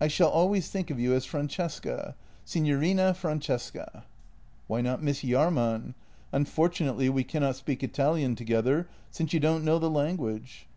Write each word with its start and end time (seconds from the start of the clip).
"I 0.00 0.06
shall 0.06 0.28
always 0.28 0.70
think 0.70 0.90
of 0.92 1.00
you 1.00 1.12
as 1.12 1.24
Francesca— 1.24 2.14
signorina 2.44 3.12
Francesca." 3.14 4.04
"Why 4.68 4.80
not 4.80 5.02
Miss 5.02 5.22
Jahrman? 5.24 5.94
Unfortunately 6.30 7.08
we 7.08 7.24
cannot 7.24 7.56
speak 7.56 7.82
Italian 7.82 8.36
together, 8.36 8.86
since 9.10 9.32
you 9.32 9.40
don't 9.40 9.64
know 9.64 9.80
the 9.80 9.90
language." 9.90 10.64